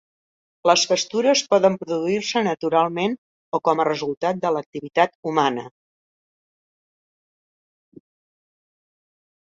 Les 0.69 0.83
pastures 0.91 1.43
poden 1.51 1.75
produir-se 1.83 2.43
naturalment 2.47 3.13
o 3.59 3.61
com 3.71 3.83
a 3.85 3.87
resultat 3.91 4.41
de 4.47 4.55
l'activitat 4.57 5.17
humana. 5.29 5.69